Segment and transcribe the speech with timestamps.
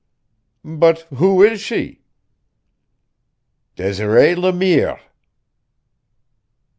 [0.65, 2.01] "But who is she?"
[3.75, 4.99] "Desiree Le Mire."